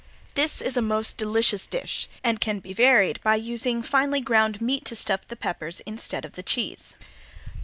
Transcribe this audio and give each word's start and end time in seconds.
This 0.33 0.63
is 0.63 0.75
a 0.75 0.81
most 0.81 1.17
delicious 1.17 1.67
dish 1.67 2.09
and 2.23 2.41
can 2.41 2.57
be 2.57 2.73
varied 2.73 3.21
by 3.21 3.35
using 3.35 3.83
finely 3.83 4.19
ground 4.19 4.59
meat 4.59 4.83
to 4.85 4.95
stuff 4.95 5.27
the 5.27 5.35
peppers 5.35 5.79
instead 5.81 6.25
of 6.25 6.33
The 6.33 6.41
cheese. 6.41 6.97